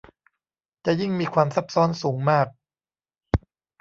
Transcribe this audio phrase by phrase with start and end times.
[0.85, 2.47] จะยิ่งมีความซับซ้อนสูงมาก